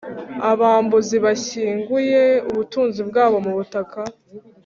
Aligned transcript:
abambuzi 0.51 1.17
bashyinguye 1.25 2.21
ubutunzi 2.49 3.01
bwabo 3.09 3.37
mu 3.45 3.51
butaka. 3.57 3.99